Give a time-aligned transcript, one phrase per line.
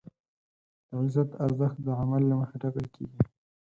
[0.87, 3.19] د عزت ارزښت د عمل له مخې ټاکل کېږي.